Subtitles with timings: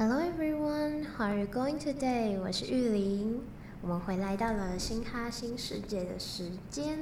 [0.00, 2.40] Hello everyone, how are you going today？
[2.40, 3.42] 我是玉玲，
[3.82, 6.98] 我们回来到了新哈新世界的时间。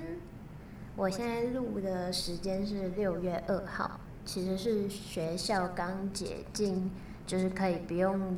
[0.97, 6.91] 我现在录的时间是六月二号，其实是学校刚解禁，
[7.25, 8.37] 就是可以不用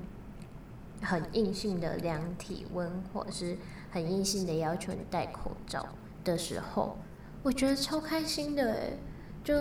[1.01, 3.57] 很硬性的量体温，或者是
[3.91, 5.89] 很硬性的要求你戴口罩
[6.23, 6.99] 的时候，
[7.43, 8.99] 我觉得超开心的诶，
[9.43, 9.55] 就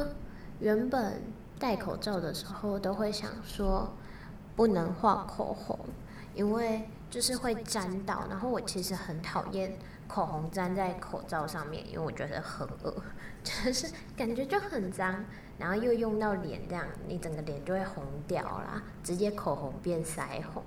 [0.59, 1.21] 原本
[1.57, 3.89] 戴口罩的时候都会想说。
[4.59, 5.79] 不能画口红，
[6.35, 8.25] 因为就是会沾到。
[8.29, 9.71] 然后我其实很讨厌
[10.05, 12.93] 口红粘在口罩上面，因为我觉得很恶，
[13.41, 15.23] 就是感觉就很脏。
[15.57, 20.61] 然后又用到脸这样，你整个脸就会红掉啦，直接口红变腮红。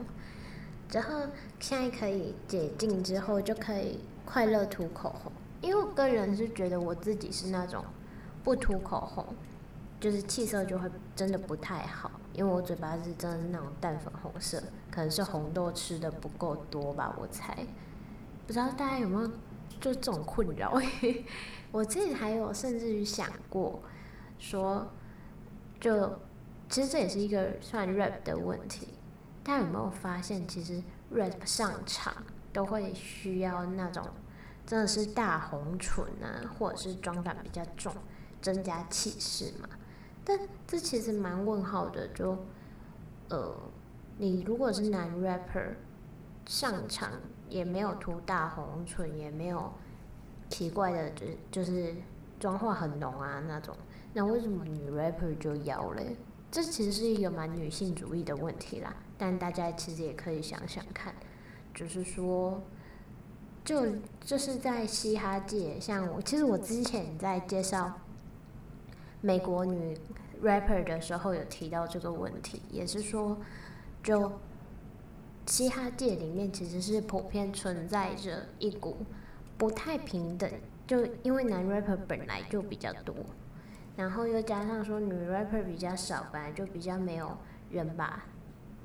[0.91, 1.27] 然后
[1.61, 5.31] 现在可以解禁之后，就可以快乐涂口红。
[5.61, 7.85] 因为我个人是觉得我自己是那种
[8.43, 9.27] 不涂口红，
[10.03, 12.11] 就是气色就会真的不太好。
[12.33, 17.65] 因为我嘴巴是真的是那种淡粉红色，可能是红豆吃的不够多吧，我猜。
[18.47, 19.29] 不知道大家有没有
[19.81, 20.77] 就这种困扰？
[21.71, 23.83] 我自己还有甚至于想过，
[24.39, 24.91] 说，
[25.79, 26.19] 就
[26.69, 28.89] 其实这也是一个算 rap 的问题。
[29.45, 30.83] 大家有没有发现，其实
[31.15, 32.15] rap 上场
[32.53, 34.03] 都会需要那种
[34.67, 37.95] 真的是大红唇啊，或者是妆感比较重，
[38.41, 39.69] 增加气势嘛？
[40.25, 42.39] 但这其实蛮问号的，就，
[43.29, 43.53] 呃，
[44.19, 45.75] 你如果是男 rapper，
[46.47, 47.11] 上场
[47.49, 49.73] 也没有涂大红唇，也没有
[50.49, 51.93] 奇怪的，就就是
[52.39, 53.77] 妆化很浓啊那种，
[54.13, 56.17] 那为什么女 rapper 就要嘞？
[56.53, 58.95] 这其实是一个蛮女性主义的问题啦。
[59.19, 61.13] 但大家其实也可以想想看，
[61.75, 62.63] 就是说，
[63.65, 63.87] 就
[64.21, 67.93] 就是在嘻哈界，像我，其实我之前在介绍。
[69.25, 69.97] 美国女
[70.43, 73.39] rapper 的时候有提到这个问题，也是说，
[74.03, 74.33] 就
[75.47, 78.97] 嘻哈界里面其实是普遍存在着一股
[79.57, 80.51] 不太平等，
[80.89, 83.15] 就因为男 rapper 本来就比较多，
[83.97, 87.39] 然后又加上说女 rapper 比较少，本来就比较没有
[87.71, 88.27] 人吧，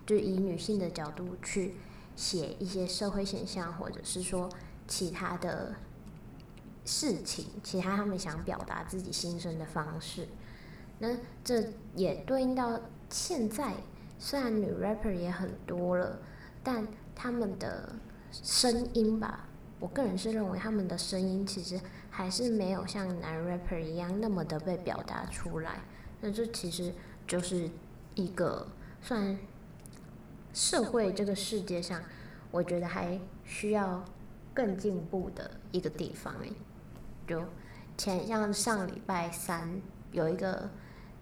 [0.06, 1.74] 就以女性的角度去
[2.16, 4.47] 写一些社会现象，或者是说
[4.88, 5.74] 其他的。
[6.88, 10.25] 事情，其他他们想表达自己心声的方式，
[11.00, 11.09] 那
[11.44, 13.74] 这也对应到现在，
[14.18, 16.18] 虽然女 rapper 也很多了，
[16.64, 17.92] 但他们的
[18.31, 19.50] 声音吧，
[19.81, 21.78] 我个人是认为他们的声音其实
[22.09, 25.81] 还是没有像男 rapper 一样那么的被表达出来。
[26.22, 26.94] 那这其实
[27.28, 27.70] 就是
[28.16, 28.66] 一个
[29.02, 29.38] 算
[30.53, 32.02] 社会这个世界上，
[32.50, 34.03] 我觉得还需要
[34.53, 36.52] 更进步的一个地方诶。
[37.28, 37.44] 就
[37.98, 40.70] 前像上礼拜三有一个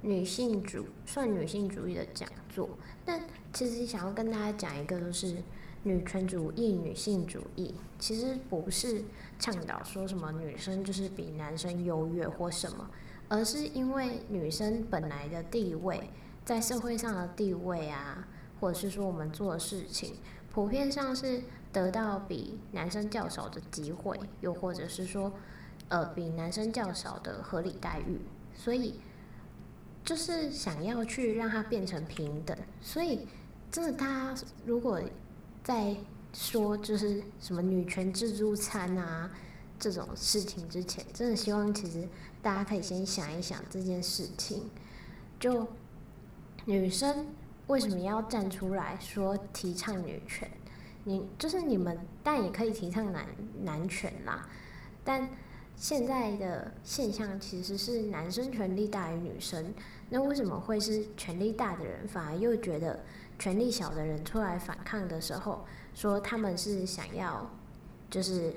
[0.01, 2.69] 女性主算女性主义的讲座，
[3.03, 3.21] 但
[3.51, 5.37] 其实想要跟大家讲一个，就是
[5.83, 9.03] 女权主义、女性主义，其实不是
[9.39, 12.87] 倡导说什么女生就是比男生优越或什么，
[13.29, 16.09] 而是因为女生本来的地位，
[16.43, 18.27] 在社会上的地位啊，
[18.59, 20.15] 或者是说我们做的事情，
[20.51, 21.41] 普遍上是
[21.71, 25.31] 得到比男生较少的机会，又或者是说。
[25.87, 28.19] 呃，比男生较少的合理待遇，
[28.55, 28.99] 所以
[30.03, 32.57] 就是想要去让它变成平等。
[32.81, 33.27] 所以，
[33.71, 34.99] 真的，大家如果
[35.63, 35.95] 在
[36.33, 39.29] 说就是什么女权自助餐啊
[39.77, 42.09] 这种事情之前，真的希望其实
[42.41, 44.67] 大家可以先想一想这件事情。
[45.39, 45.67] 就
[46.65, 47.27] 女生
[47.67, 50.49] 为什么要站出来说提倡女权？
[51.03, 53.27] 你就是你们，但也可以提倡男
[53.61, 54.49] 男权啦，
[55.03, 55.29] 但。
[55.77, 59.73] 现在的现象其实是男生权力大于女生，
[60.09, 62.99] 那为什么会是权力大的人反而又觉得
[63.37, 67.49] 权力小的人出来反抗的时候，说他们是想要
[68.09, 68.53] 就是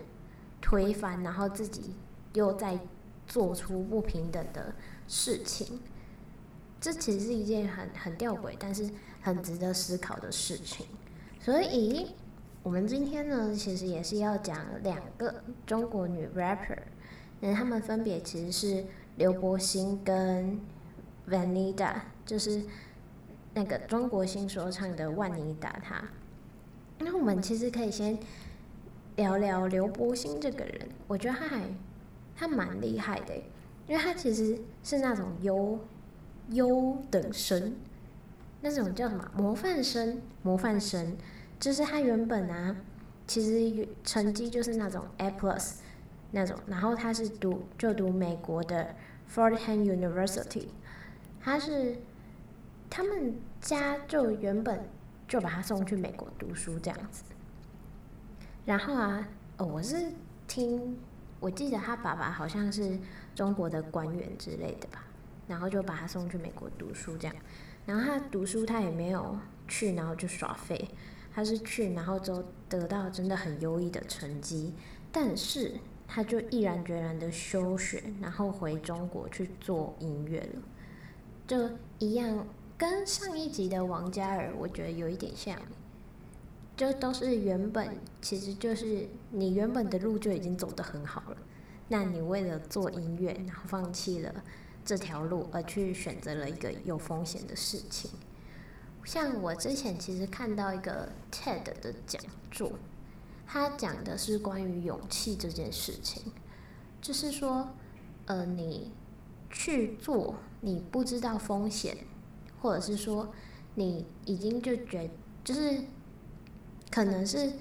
[0.61, 1.97] 推翻，然后自己
[2.35, 2.79] 又在
[3.27, 4.73] 做出不平等的
[5.09, 5.81] 事情？
[6.81, 8.89] 这其实是一件很很吊诡，但是
[9.21, 10.87] 很值得思考的事情。
[11.41, 12.13] 所以，
[12.63, 16.79] 我们今天呢，其实也是要讲两个中国女 rapper。
[17.41, 18.85] 那他们分别其实是
[19.17, 20.61] 刘柏辛跟
[21.29, 21.95] Vanida，
[22.27, 22.63] 就是
[23.55, 26.03] 那个中国新说唱的万妮达他。
[26.99, 28.19] 那我们其实可以先
[29.17, 31.63] 聊聊刘柏辛这个人，我觉得他还
[32.35, 33.35] 他蛮厉害的，
[33.87, 35.79] 因为他其实是那种优
[36.51, 37.77] 优等生，
[38.61, 40.21] 那种叫什么模范生？
[40.43, 41.17] 模范生
[41.61, 42.75] 就是他原本啊，
[43.27, 45.75] 其实成绩就是那种 A plus。
[46.31, 48.95] 那种，然后他是读就读美国的
[49.33, 50.69] Fordham University，
[51.41, 51.97] 他是
[52.91, 54.89] 他们家就原本
[55.27, 57.23] 就把他送去美国读书这样子。
[58.65, 59.27] 然后啊，
[59.57, 60.13] 哦，我是
[60.47, 60.99] 听，
[61.41, 62.99] 我记得他爸爸好像是
[63.35, 65.05] 中国的官员之类的吧，
[65.47, 67.35] 然后就把他送去美国读书这样。
[67.87, 70.91] 然后他读书，他也没有去，然后就耍废，
[71.35, 74.75] 他是去，然后就得到真的很优异的成绩，
[75.11, 75.73] 但是
[76.09, 80.63] 他就毅然决然的休学，然后回中国去做音乐了，
[81.47, 82.47] 就一样，
[82.77, 85.57] 跟上一集的王嘉尔，我觉得有一点像。
[86.77, 91.37] 就都是原本，其实就是你原本的路就已经走得很好了，
[91.89, 94.33] 那你为了做音乐，然后放弃了
[94.85, 98.09] 这条路，而去选择了一个有风险的事情。
[99.05, 102.71] 像我之前其实看到一个 TED 的讲座，
[103.49, 106.23] 他讲的是关于勇气这件事情，
[107.01, 107.71] 就是说，
[108.27, 108.93] 呃，你
[109.51, 111.97] 去做你不知道风险，
[112.61, 113.33] 或者是说
[113.75, 115.11] 你已经就觉
[115.43, 115.83] 就是。
[116.91, 117.53] 可能是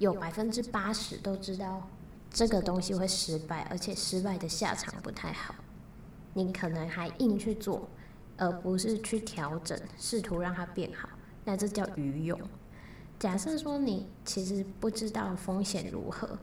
[0.00, 1.88] 有百分之八十都知道
[2.28, 5.54] 这个东西会失败，而且失败的下场不太好。
[6.34, 7.88] 你可能还硬去做，
[8.36, 11.08] 而不是去调整，试图让它变好。
[11.44, 12.36] 那这叫愚勇。
[13.22, 16.36] 假设说你其实不知道风险如何，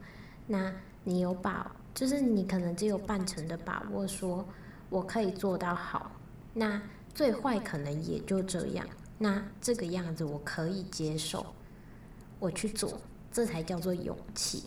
[0.48, 0.74] 那
[1.04, 4.48] 你有把，就是你可能只有半成的把握，说
[4.90, 6.10] 我可以做到好。
[6.54, 6.82] 那
[7.14, 8.88] 最坏可能也就这样。
[9.18, 11.46] 那这个样子我可以接受。
[12.40, 12.98] 我去做，
[13.30, 14.64] 这才叫做勇气。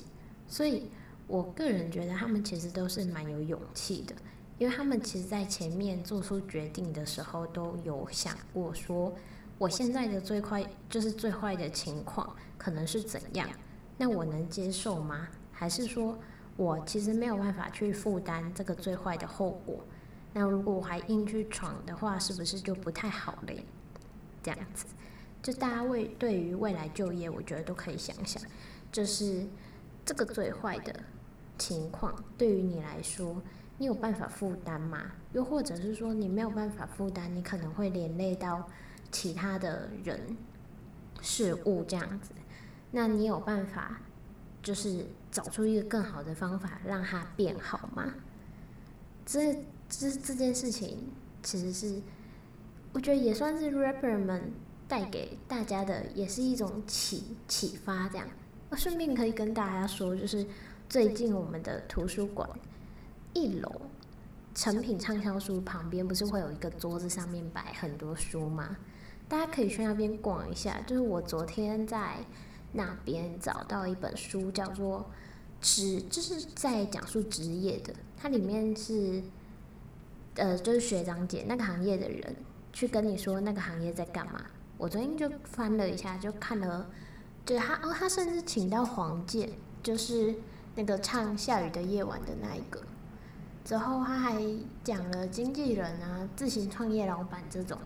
[0.46, 0.90] 所以，
[1.26, 4.14] 我个人觉得他们其实都是蛮有勇气的，
[4.58, 9.14] 因为他们其实在前面做出决定的时候，都有想过说，
[9.62, 13.48] 我现在的最坏就是最坏的情况可能是怎样？
[13.96, 15.28] 那我能接受吗？
[15.52, 16.18] 还是说
[16.56, 19.78] 我其实没有办法去负担这个最坏的后果？
[20.32, 23.64] 那如果我还硬去闯的话，是不是就不太好嘞？
[24.42, 24.84] 这样子。
[25.40, 28.42] 就大家为对于未来就业，我觉得都可以想想，
[28.90, 29.46] 就是
[30.04, 30.92] 这个最坏的
[31.56, 33.40] 情况对于你来说，
[33.78, 35.12] 你有办法负担吗？
[35.32, 38.68] 又或者是说你没有办法负担，你可能会连累到
[39.12, 40.36] 其他的人、
[41.20, 42.32] 事物这样子，
[42.90, 44.00] 那你有办法
[44.60, 48.14] 就是找出一个更好的方法让它变好吗？
[49.24, 51.12] 这这这件事情
[51.42, 52.02] 其实是
[52.92, 54.50] 我觉得也算是 rapper 们。
[54.88, 58.28] 带给大家的也是一种启启发，这样。
[58.68, 60.46] 我顺便可以跟大家说，就是
[60.86, 62.46] 最近我们的图书馆
[63.32, 63.72] 一楼
[64.54, 68.76] 成品畅销书旁边不是会有一个桌子，上面摆很多书吗？
[69.32, 70.78] 大家可以去那边逛一下。
[70.86, 72.16] 就是我昨天在
[72.72, 75.00] 那边找到一本书，叫做
[75.58, 77.94] 《职》，就是在讲述职业的。
[78.14, 79.22] 它里面是
[80.34, 82.36] 呃，就是学长姐那个行业的人
[82.74, 84.44] 去跟你说那个行业在干嘛。
[84.76, 86.90] 我昨天就翻了一下，就看了，
[87.46, 89.48] 就他哦，他甚至请到黄健，
[89.82, 90.34] 就是
[90.74, 92.82] 那个唱《下雨的夜晚》的那一个。
[93.64, 94.42] 之后他还
[94.84, 97.78] 讲了经纪人啊、自行创业老板这种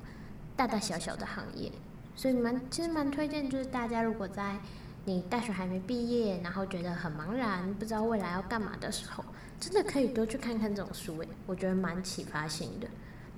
[0.57, 1.71] 大大小小的行业，
[2.15, 4.57] 所以蛮其实蛮推荐，就是大家如果在
[5.05, 9.25] 你大学还没毕业，然后觉得很茫然，不知道未来要干嘛的时候，
[9.61, 12.89] 真的可以多去看看这种书诶，我觉得蛮启发性的，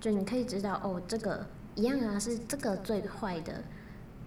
[0.00, 1.44] 就你可以知道哦这个。
[1.74, 3.62] 一样啊，是这个最坏的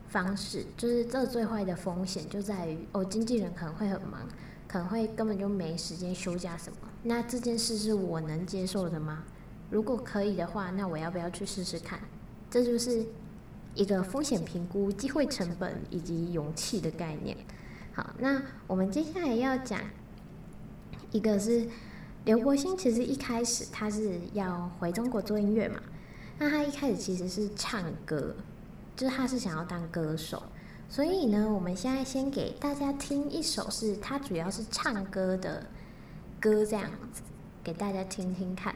[0.08, 4.26] 方式，就是这最坏的风险就在于哦，经纪人可能会很忙，
[4.70, 6.78] 可能会根本就没时间休假什么。
[7.04, 9.24] 那这件事是我能接受的吗？
[9.70, 12.00] 如果可以的话，那我要不要去试试看？
[12.52, 13.06] 这就是
[13.74, 17.38] 一个风险评估、机会成本以及勇气的概念。
[17.94, 19.80] 好，那我们接下来要讲
[21.12, 21.66] 一个是
[22.26, 25.82] 刘国兴，其实一开始他是要回中国做音乐嘛。
[26.38, 28.36] 那他一开始其实是唱歌，
[28.98, 30.44] 就是他是想要当歌手，
[30.90, 35.66] 所以呢，我们现在先给大家听一首是他主要是唱歌的
[36.40, 37.22] 歌，这样子
[37.64, 38.76] 给大家听听看。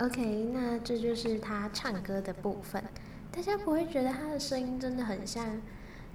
[0.00, 2.82] OK，那这就是他唱歌的部分。
[3.30, 5.60] 大家不会觉得他的声音真的很像，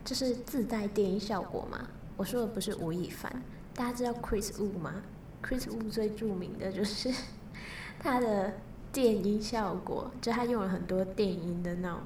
[0.03, 1.87] 就是自带电音效果吗？
[2.17, 3.43] 我说的不是吴亦凡，
[3.75, 5.03] 大家知道 Chris Wu 吗
[5.43, 7.13] ？Chris Wu 最著名的就是
[8.01, 8.55] 他的
[8.91, 11.99] 电音效果，就他用了很多电音的那种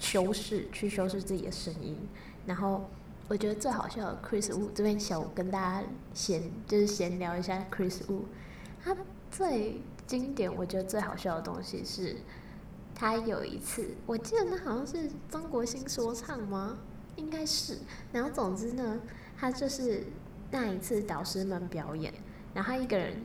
[0.00, 1.96] 修饰去修饰自己的声音。
[2.46, 2.90] 然后
[3.28, 8.22] 我觉得最好笑的 Chris Wu 这边小跟大家闲就是闲聊一下 Chris Wu，
[8.82, 8.96] 他
[9.30, 12.16] 最经典，我觉得最好笑的东西是。
[12.96, 16.78] 他有一次，我记得那好像是中国新说唱吗？
[17.16, 17.78] 应该是。
[18.12, 19.00] 然后总之呢，
[19.36, 20.04] 他就是
[20.52, 22.14] 那一次导师们表演，
[22.54, 23.20] 然后他一个人，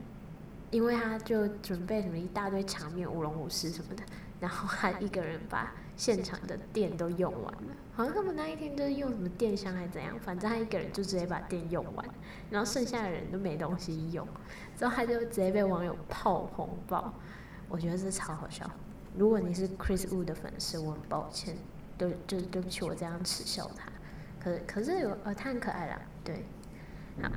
[0.71, 4.01] 因为他就准备什么一大堆场面舞龙舞狮什么的，
[4.39, 7.75] 然后他一个人把现场的电都用完了。
[7.93, 12.09] 好像他们那一天就是用什么电箱还是怎样，反正他一个人就直接把电用完，
[12.49, 14.25] 然后剩下的人都没东西用，
[14.77, 17.13] 之后他就直接被网友炮轰爆。
[17.67, 18.65] 我觉得这超好笑。
[19.17, 21.57] 如果你是 Chris Wu 的粉丝，我很抱歉，
[21.97, 23.91] 对，就是对不起我这样耻笑他。
[24.39, 26.45] 可是可是有呃，他很可爱啦，对。
[27.21, 27.29] 好，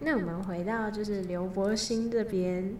[0.00, 2.74] 那我们回到就是刘柏辛这边，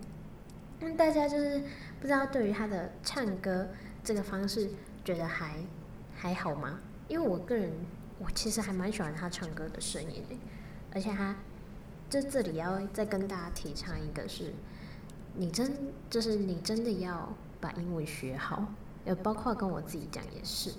[0.80, 1.62] 那大家就是
[2.00, 3.68] 不知道对于他的唱歌
[4.02, 4.68] 这个方式
[5.08, 5.54] 觉得还
[6.14, 6.78] 还好吗？
[7.08, 7.72] 因为我个人
[8.18, 10.36] 我其实还蛮喜欢他唱歌的声音的，
[10.92, 11.34] 而且他
[12.10, 14.52] 就这里要再跟大家提倡一个是，
[15.34, 15.74] 你真
[16.10, 17.32] 就是你真的要。
[17.60, 18.64] 把英文学好，
[19.04, 20.72] 也包括跟我自己讲也是，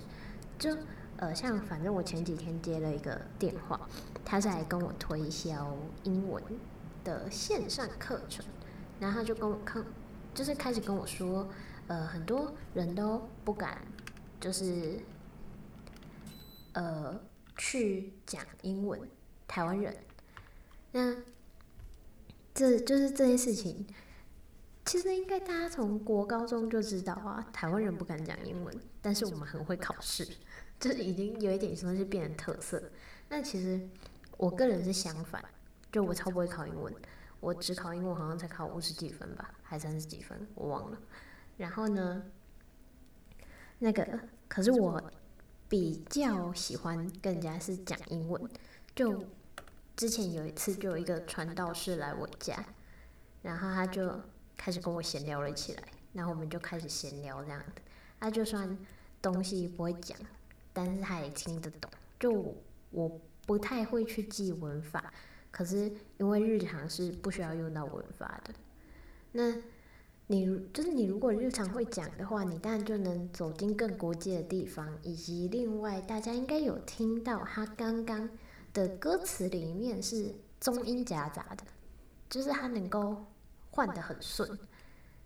[0.58, 0.74] 就
[1.18, 3.78] 呃像反正我前几天接了一个电话，
[4.24, 6.42] 他在跟我推销英文
[7.04, 8.42] 的线上课程，
[8.98, 9.84] 然后他就跟我看，
[10.32, 11.46] 就是开始跟我说，
[11.88, 13.76] 呃很多人都不敢，
[14.40, 14.98] 就是
[16.72, 17.20] 呃
[17.56, 19.00] 去讲英文，
[19.46, 19.96] 台湾人，
[20.92, 21.14] 那
[22.54, 23.86] 这就是这件事情。
[24.86, 30.26] 其实应该大家从国高中就知道啊，台湾人不敢讲英文，但是我们很会考试，
[30.80, 32.82] 这已经有一点算是变成特色。
[33.28, 33.80] 那其实
[34.36, 35.44] 我个人是相反，
[35.92, 36.92] 就我超不会考英文，
[37.38, 40.98] 我只考英文好像才考五十几分吧，还三十几分，我忘了。
[41.56, 42.24] 然后呢，
[43.80, 45.02] 那个可是我
[45.68, 48.40] 比较喜欢更加是讲英文。
[48.94, 49.24] 就
[49.96, 52.64] 之前有一次，就有一个传道士来我家，
[53.42, 54.20] 然后他就。
[54.62, 55.82] 开始跟我闲聊了起来，
[56.12, 57.80] 然后我们就开始闲聊这样的。
[58.20, 58.76] 他就算
[59.22, 60.18] 东西不会讲，
[60.70, 61.90] 但是他也听得懂。
[62.18, 62.54] 就
[62.90, 65.14] 我不太会去记文法，
[65.50, 68.52] 可是因为日常是不需要用到文法的。
[69.32, 69.50] 那
[70.30, 74.88] 你就是你如果日常会讲的话，你当然就能走进更国际的地方。
[75.02, 78.30] 以及另外，大家应该有听到他刚刚
[78.72, 81.64] 的歌词里面是中英夹杂的，
[82.28, 83.24] 就是他能够。
[83.72, 84.58] 换得很顺，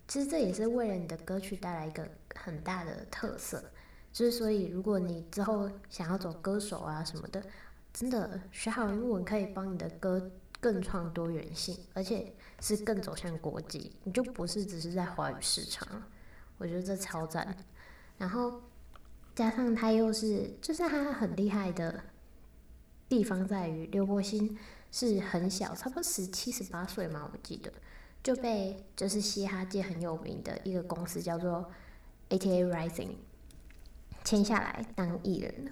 [0.07, 3.61] 其实这也是为了你的歌曲带来一个很大的特色。
[4.13, 7.43] 就是所以，如果你之后想要走歌手啊什么的，
[7.91, 13.91] 真的学好英文可以帮你的歌更创多元性，而且是更走向国际。
[14.03, 15.87] 你就不是只是在华语市场，
[16.57, 17.55] 我觉得这超赞。
[18.17, 18.61] 然后
[19.35, 22.03] 加上他又是，就是他很厉害的
[23.07, 24.57] 地方在于，刘柏辛
[24.91, 27.71] 是很小，差不多十七十八岁嘛，我记得。
[28.23, 31.69] 就被就是嘻哈界很有名的一个公司叫做
[32.29, 33.17] ATA Rising
[34.23, 35.71] 签下来当艺人了，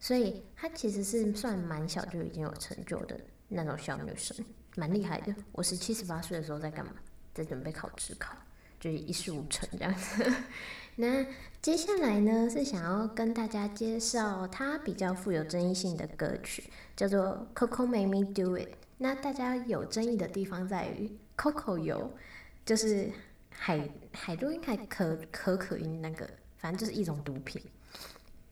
[0.00, 3.20] 所以他其实是算蛮小就已经有成就的
[3.52, 4.36] 那种小女生，
[4.76, 5.34] 蛮厉害的。
[5.52, 6.92] 我十七十八岁的时候在干嘛？
[7.34, 8.34] 在准备考职考，
[8.78, 10.32] 就是一事无成这样子。
[10.96, 11.24] 那
[11.60, 18.68] 接下来呢是想要跟大家介绍她比较富有争议性的歌曲，叫做 Coco Made Me Do It。
[18.98, 21.10] 那大家有争议的地方在于。
[21.34, 22.12] Coco 油
[22.64, 23.10] 就是
[23.50, 26.28] 海海洛因还可可可因那个，
[26.58, 27.60] 反正就是一种毒品。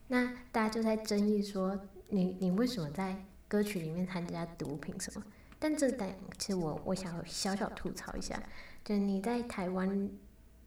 [0.07, 1.79] 那大家就在争议说，
[2.09, 5.25] 你你为什么在歌曲里面参加毒品什么？
[5.59, 8.41] 但这但其实我我想小小吐槽一下，
[8.81, 10.09] 就你在台湾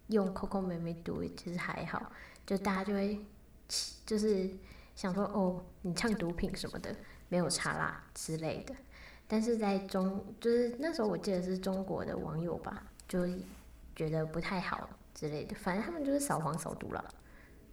[0.08, 2.12] 用 Coco 妹妹毒，其实还好，
[2.44, 3.24] 就大家就会
[4.04, 4.50] 就是
[4.94, 6.94] 想说哦，你唱毒品什么的
[7.30, 8.74] 没有差啦之类的。
[9.26, 13.26] 但是在中，就是那时候我记得是中国的网友吧，就
[13.96, 17.02] 觉得不太好之类的，反正他们就是扫黄扫毒了。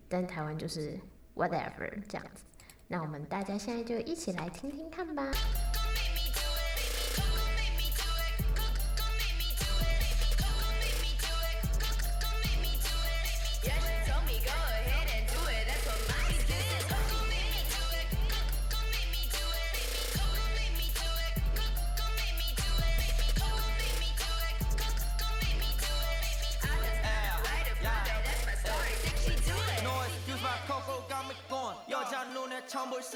[0.08, 0.98] 但台湾就是
[1.36, 2.44] whatever 这样子，
[2.92, 5.32] 那我们大家现在就一起来听听看吧。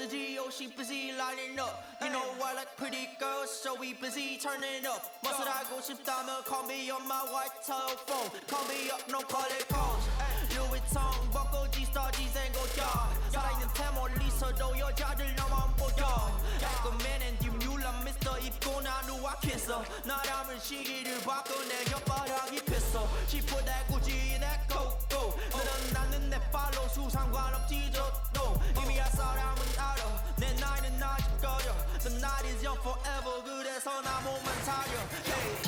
[0.06, 1.84] busy, oh, she busy lining up.
[2.02, 5.02] You know I like pretty girls, so we busy turning up.
[5.24, 8.30] Must I go ship diamond, call me on my white telephone.
[8.46, 10.04] Call me up, no call it calls.
[10.54, 13.10] Louis Vuitton, buckle G star G's and go yard.
[13.32, 16.30] 사랑은 태모 리서도 여자들 너만 보여.
[16.60, 19.82] 깔끔해는 뒷유라 미스터 입고 난 우악했어.
[20.04, 23.08] 나라면 시기를 바꿔 내 혓바닥이 폈어.
[23.26, 25.34] 지푸대 굳이 내 코코.
[25.50, 29.55] 너는 나는 내 팔로 수상관없지 저도 이미 할 사람.
[32.66, 35.65] Young forever 그래서 나 몸만 사려 hey.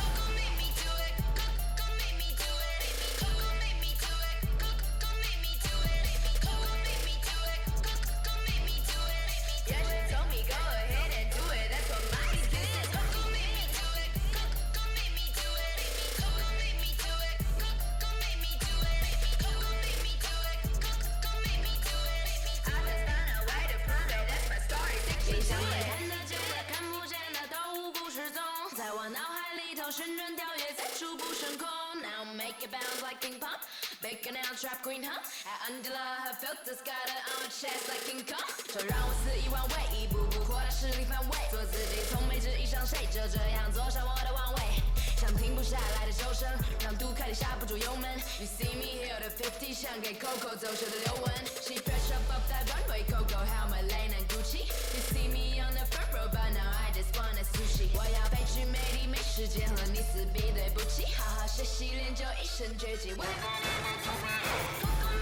[48.40, 51.32] You see me here the fifty，像给 Coco 走秀的刘雯。
[51.62, 56.52] She fresh up off that runway，Coco helmet lane and Gucci。You see me on the front row，but
[56.52, 57.96] now I just wanna sushi。
[57.96, 63.14] 我要飞去美丽美食街和你撕逼，对不起，好好学习练就一身绝技。
[63.14, 63.24] Coco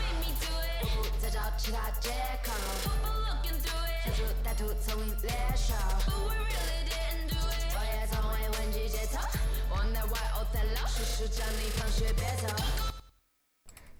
[0.01, 2.09] make me do it，我不再找其他借
[2.43, 2.51] 口。
[2.83, 5.75] Coco look into it，想出歹徒丛林猎手。
[6.07, 9.19] But we really didn't do it，我也从未问及节奏。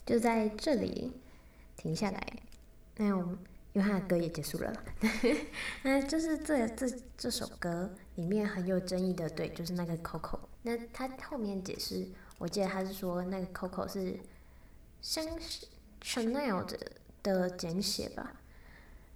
[0.06, 1.12] 就在这里
[1.76, 2.26] 停下来，
[2.96, 3.36] 那我们
[3.74, 4.72] 因为他的歌也结束了，
[5.82, 6.88] 那就是这这
[7.18, 10.38] 这首歌里面很有争议的，对，就是那个 Coco。
[10.62, 12.06] 那他后面解释，
[12.38, 14.18] 我记得他是说那个 Coco 是
[15.02, 15.26] 香
[16.02, 16.78] Chanel 的
[17.22, 18.36] 的简写吧？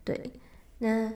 [0.05, 0.33] 对，
[0.79, 1.15] 那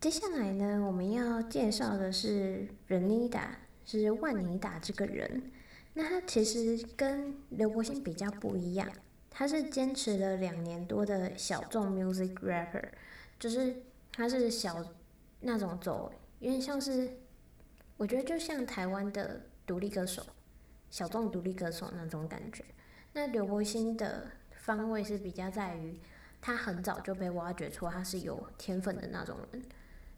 [0.00, 3.46] 接下来呢，我们要介绍的是 Venida。
[3.86, 5.52] 是万妮达这个人，
[5.94, 8.88] 那他其实跟刘柏辛比较不一样，
[9.30, 12.82] 他是坚持了两年多的小众 music rapper，
[13.38, 14.84] 就是他是小
[15.40, 17.08] 那种走，有点像是，
[17.96, 20.26] 我觉得就像台湾的独立歌手，
[20.90, 22.64] 小众独立歌手那种感觉。
[23.12, 26.00] 那刘柏辛的方位是比较在于，
[26.40, 29.62] 他很早就被挖掘出他是有天分的那种人。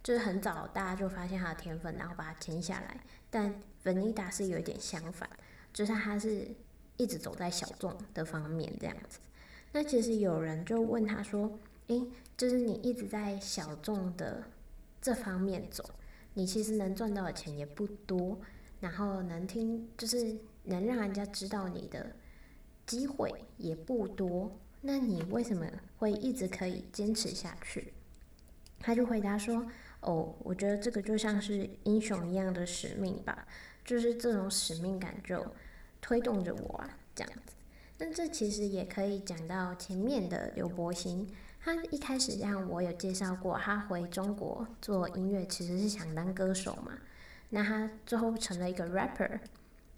[0.03, 3.01] 就是很早大家就发现他的天分，然后把他签下来。
[3.29, 5.29] 但 Venida 是有一点相反，
[5.77, 6.49] 就是他是
[6.97, 9.19] 一直走在小众的方面这样子。
[9.73, 11.59] 那其实有人就问他说
[11.89, 12.03] ：“诶，
[12.35, 14.43] 就是你一直在小众的
[15.03, 15.85] 这方面走，
[16.33, 18.39] 你其实能赚到的钱也不多，
[18.81, 20.35] 然后能听就是
[20.65, 22.17] 能让人家知道你的
[22.87, 25.67] 机会也不多，那你为什么
[25.99, 27.93] 会一直可以坚持下去？”
[28.81, 29.67] 他就回答说。
[30.03, 33.45] 哦，我觉得这个就像是英雄一样的使命吧，
[33.85, 35.45] 就是这种使命感就
[36.07, 37.53] 推动着我啊，这样子。
[37.99, 46.93] 那这其实也可以讲到前面的刘柏辛，他一开始让我有介绍过，他回中国做音乐其实是想当歌手嘛，
[47.51, 49.41] 那他最后成了一个 rapper，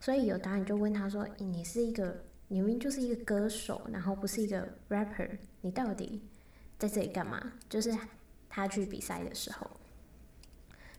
[0.01, 5.29] 所以有导演就问他说：“你是一个，明明就是一个歌手，然后不是一个 rapper，
[5.61, 6.23] 你到底
[6.79, 7.95] 在这里干嘛？”就是
[8.49, 9.71] 他去比赛的时候。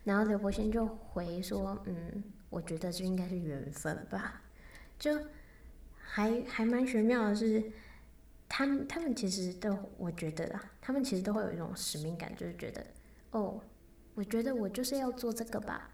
[0.04, 4.42] 然后刘柏辛就回说：“嗯，我觉得这应该是缘分吧。”
[5.00, 5.18] 就
[5.98, 7.72] 还还蛮玄妙的是，
[8.48, 12.86] 他们他们其实都我觉得啦，他们其实都会有一种使命感，就是觉得
[13.32, 13.60] 哦，
[14.14, 15.90] 我觉得我就是要做这个吧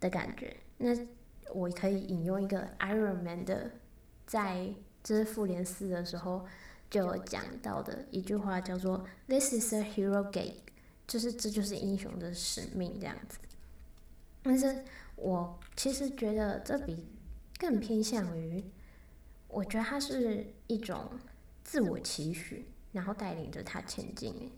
[0.00, 0.56] 的感觉。
[0.78, 0.88] 那
[1.54, 3.70] 我可以引用一个 Iron Man 的，
[4.26, 6.44] 在这是复联四的时候
[6.90, 10.54] 就有讲到的一句话，叫做 “This is a hero gate”。
[11.06, 13.38] 就是这就是英雄的使命这样子，
[14.42, 14.84] 但是
[15.16, 17.08] 我其实觉得这比
[17.58, 18.64] 更偏向于，
[19.48, 21.10] 我觉得他是一种
[21.64, 24.50] 自我期许，然后带领着他前进。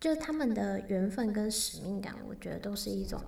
[0.00, 3.20] 就他们的缘分跟使命感，我觉得都是一种，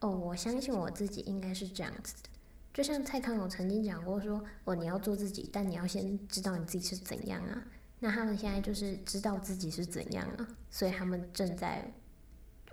[0.00, 2.28] 哦，我相信我自己应该是这样子的。
[2.72, 7.64] 就像蔡康永曾经讲过说，哦，你要做自己，但你要先知道你自己是怎样啊。
[8.00, 11.90] 那他们现在就是知道自己是怎样啊，所以他们正在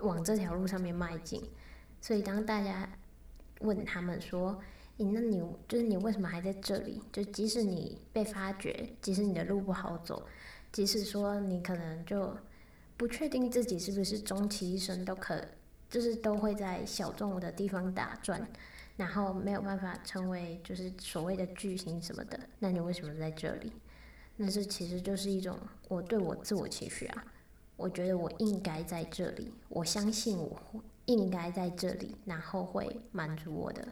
[0.00, 1.42] 往这条路上面迈进。
[2.00, 2.86] 所以当大家
[3.60, 4.60] 问他们说
[4.96, 7.00] ：“那你就是你为什么还在这里？
[7.12, 10.26] 就即使你被发掘，即使你的路不好走，
[10.70, 12.36] 即使说你可能就
[12.96, 15.44] 不确定自己是不是终其一生都可，
[15.90, 18.46] 就是都会在小众的地方打转，
[18.96, 22.38] 然后没有办法成为就是所谓的巨星什么的。
[22.60, 23.72] 那你为什么在这里？
[24.36, 27.24] 那这其实就是一种我对我自我期许啊。
[27.76, 30.56] 我觉得我应该在这里，我相信我
[31.06, 33.88] 应该在这里，然后会满足我的，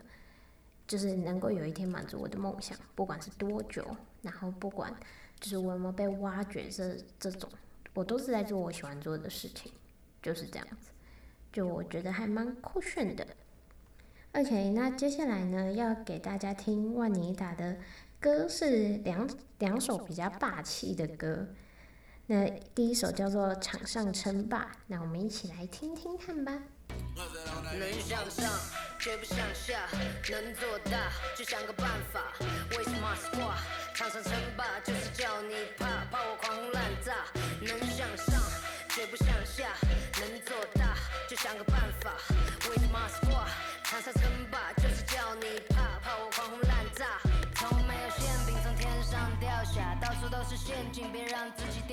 [0.87, 3.85] 就是能够有一天满足我的梦想，不管是多久，
[4.23, 4.95] 然后不管
[5.41, 7.49] 就是我有没有被挖掘这这种，
[7.95, 9.73] 我都是在做我喜欢做的事情，
[10.21, 10.91] 就是这样子，
[11.53, 13.27] 就我觉得还蛮酷炫的。
[14.33, 17.77] OK，那接下来呢，要给大家听万妮达的
[18.19, 21.49] 歌，是两两首比较霸气的歌。
[22.27, 26.63] 那第一首叫做《场上称霸》，那我们一起来听听看吧。
[27.15, 28.51] 能向上，
[28.99, 29.87] 绝不向下；
[30.31, 32.33] 能做大，就想个办法。
[32.71, 33.59] With my squad，
[33.95, 35.02] 场上称霸就是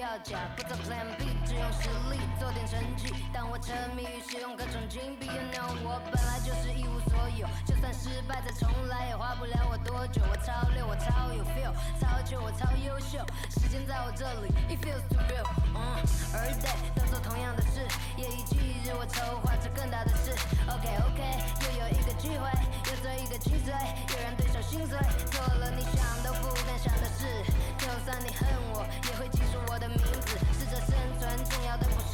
[0.09, 0.49] 自己掉价。
[0.55, 3.13] 不走 Plan B，只用实力做点成绩。
[3.33, 7.47] 当我沉迷于使用各种金币，You know 我本来就是一无所有。
[7.65, 10.21] 就算失败再重来，也花不了我多久。
[10.29, 13.19] 我超溜，我超有 feel，超久我超优秀。
[13.49, 15.45] 时间在我这里，It feels too real。
[15.75, 15.77] 嗯
[16.33, 17.85] ，Every day 都做同样的事，
[18.17, 20.33] 夜以继日我筹划着更大的事。
[20.65, 21.21] OK OK，
[21.65, 22.49] 又有一个机会，
[22.89, 23.73] 又做一个鸡嘴，
[24.09, 24.97] 又让对手心碎。
[25.29, 27.45] 做了你想都不敢想的事。
[27.89, 30.37] 就算你恨我，也会记住我的名字。
[30.53, 32.08] 试着生存，重要的不是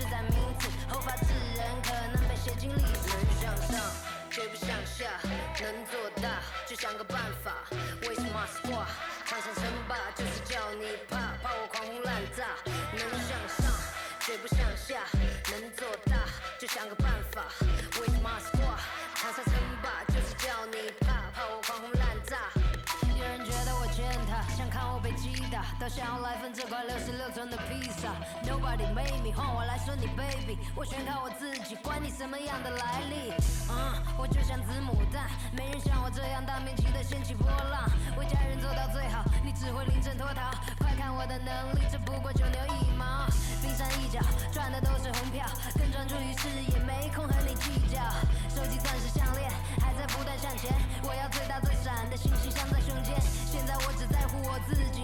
[25.75, 28.09] 击打，都想要来份这块六十六寸的披萨。
[28.43, 33.33] Nobody made me，换我来说你 baby，我全靠我自己，管你什么样的来历。
[33.69, 33.75] 嗯，
[34.17, 40.51] 我就像子母弹，没人像我这样大面积的掀起波浪，为家人做到最好，你只会临阵脱逃。
[40.79, 43.27] 快看我的能力，只不过九牛一毛，
[43.61, 44.19] 冰山一角，
[44.51, 48.01] 赚的都是红票，更专注于事业，没空和你计较。
[48.49, 50.71] 收集钻石项链，还在不断向前，
[51.03, 53.19] 我要最大最闪的星星镶在胸前。
[53.45, 55.03] 现在我只在乎我自己。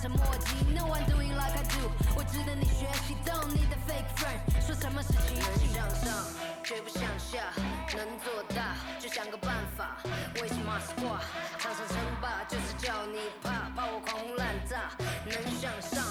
[0.00, 0.48] 搬出旧的街道，你对我望尘莫及。
[0.72, 3.14] No one doing like I do，我值得你学习。
[3.24, 6.24] Don't need a fake friend，说什么事情能向上，
[6.64, 7.52] 绝不向下；
[7.96, 9.98] 能做大，就想个办法。
[10.36, 11.20] With my squad，
[11.58, 14.90] 场上称霸就是叫你怕，怕我狂轰滥炸。
[15.26, 16.02] 能向上，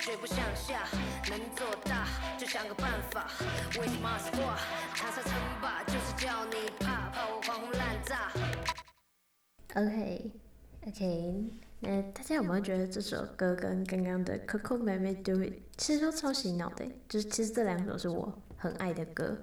[0.00, 0.80] 绝不向下；
[1.30, 3.30] 能做大，就想个办法。
[3.74, 4.58] With my squad，
[4.94, 5.32] 场上称
[5.62, 8.32] 霸就是叫你怕，怕我狂轰滥炸。
[9.74, 11.65] OK，OK。
[11.86, 16.84] 呃，大家有没有觉得这首歌跟刚刚的 Coco 妹妹 Do It 其实都超洗脑的？
[17.08, 19.38] 就是其实这两首是我很爱的歌。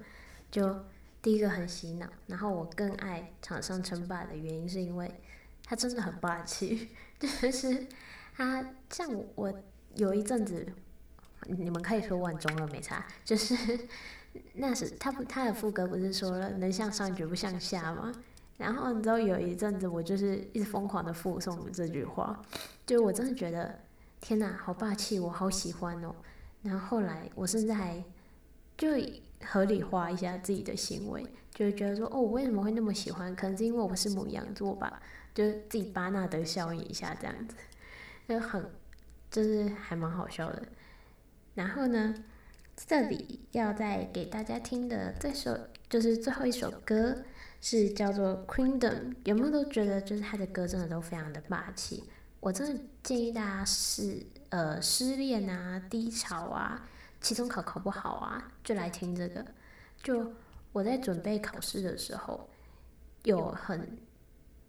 [0.50, 0.84] 就
[1.22, 5.10] 第一个很洗脑，然后我更爱场上称霸的原因是因为
[5.64, 6.90] 它真的很霸气。
[7.18, 7.86] 就是
[8.36, 9.50] 它像我
[9.94, 10.66] 有一阵子，
[11.46, 13.06] 你们可以说万中了没差。
[13.24, 13.56] 就是
[14.52, 18.12] 那是他不他的副歌不是说了能向上绝不向下吗？
[18.56, 22.40] 然后你知道有一阵子我就是一直疯狂的复诵这句话，
[22.86, 23.80] 就我真的觉得
[24.20, 26.14] 天哪，好霸气，我好喜欢哦。
[26.62, 28.02] 然后后来我甚至还
[28.76, 28.88] 就
[29.44, 33.34] 合理化一下自己的行为，就觉得说哦，我为什么会那么喜欢？
[33.34, 35.02] 可能是因为我是牡羊座吧，
[35.34, 37.56] 就自己巴纳德效应一下这样子，
[38.28, 38.64] 就很
[39.30, 40.62] 就是还蛮好笑的。
[41.54, 42.14] 然后呢，
[42.76, 47.24] 这里要再给大家听的这首就是最后一首歌。
[47.66, 52.04] 是叫做 Queendom，有没有都觉得就是他的歌真的都非常的霸气？
[52.38, 56.86] 我真的建议大家是呃失恋啊、低潮啊、
[57.22, 59.42] 期中考考不好啊，就来听这个。
[60.02, 60.30] 就
[60.72, 62.50] 我在准备考试的时候，
[63.22, 63.96] 有很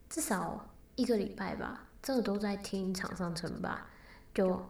[0.10, 3.86] 至少一个礼拜吧，真的都在听场上称霸，
[4.34, 4.70] 就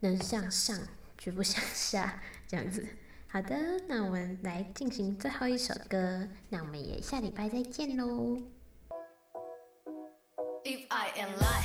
[0.00, 0.78] 能向上
[1.16, 2.86] 绝不向下这样子。
[3.32, 3.56] 好的，
[3.88, 8.36] 那我们来进行最后一首歌，那我们也下礼拜再见喽。
[10.62, 11.64] If I am lie，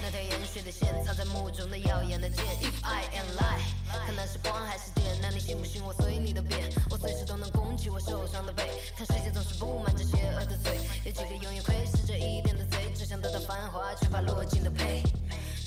[0.00, 2.44] 那条盐水的线藏在雾中的耀眼的剑。
[2.62, 5.18] If I am lie，看那是光还是电？
[5.20, 6.70] 那你信不信我随你的便？
[6.88, 8.80] 我随时都能攻击我受伤的背。
[8.96, 15.02] 看世界总是布满着邪恶的罪，有几个永远窥视着一点的贼，只想得到繁华，却怕落尽的赔。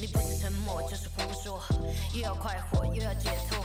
[0.01, 1.61] 你不是沉默，就是胡说。
[2.11, 3.63] 又要快活又要解脱。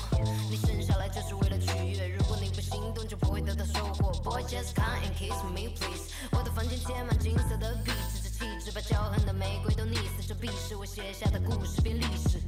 [0.50, 4.12] 你生下来就是为了取悦，如果你不行动就不会得到收获。
[4.22, 10.22] Boy just come and kiss me please，我的房间贴满金色的壁纸，这气质把骄横的玫瑰都溺死。
[10.28, 12.38] 这必是我写下的故事变历史。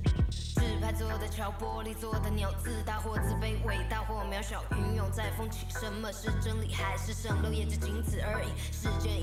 [0.61, 5.65] 纸牌做的桥，玻璃做的鸟，自大或自卑，伟大或渺小，云涌在风起。
[5.71, 8.49] 什么是真理，还是蜃楼，也就仅此而已。
[8.71, 9.18] 世间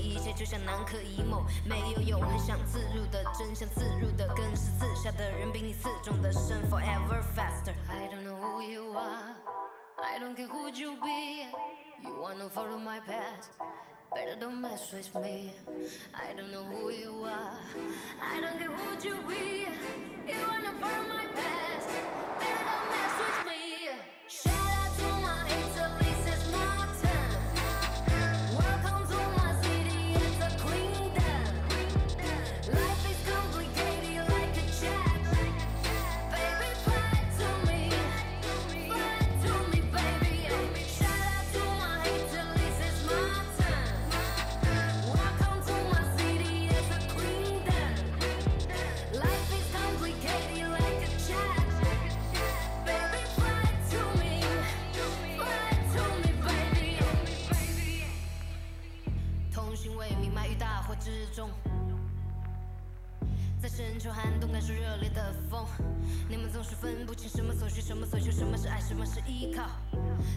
[0.46, 6.62] 像南柯一梦，没有永恒，想自入的真相，自入的更是刺下的人比你刺中的深。
[6.70, 7.74] Forever faster。
[7.88, 9.34] I don't know who you are,
[9.98, 11.48] I don't care who you be.
[12.00, 13.50] You wanna follow my path,
[14.14, 15.52] better don't mess with me.
[16.14, 17.58] I don't know who you are,
[18.22, 19.66] I don't care who you be.
[20.30, 21.88] You wanna follow my path,
[22.38, 22.85] better don't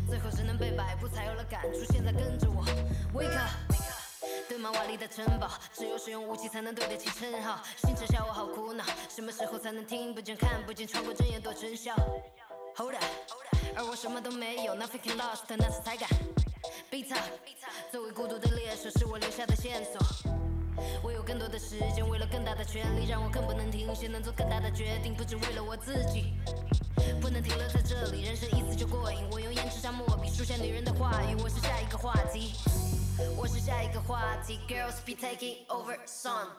[0.08, 1.84] 最后只能被摆布，才有了感触。
[1.92, 2.64] 现在跟着我
[3.14, 3.50] ，Wake up。
[4.48, 7.62] 堆满瓦砾的城堡，只有使用武器才能对得起称号。
[7.78, 11.96] 星辰下我好苦恼，什么时候才能听不见、看不见，穿过针眼躲尘嚣
[12.76, 13.06] ？Hold up，
[13.76, 16.10] 而我什么都没有，Nothing can lost，那是才敢。
[16.92, 17.24] Beat up，
[17.92, 20.49] 作为孤独的猎手，是我留下的线索。
[21.04, 26.34] 我有更多的时间，为了更大的权利，让我更不能停歇，能做更大的决定，不只为了我自己。
[27.22, 29.20] 不能停留在这里，人生一次就过瘾。
[29.32, 31.36] 我用胭脂加墨笔，书写女人的话语。
[31.42, 32.54] 我是下一个话题，
[33.38, 34.60] 我是下一个话题。
[34.68, 36.50] Girls be taking over son。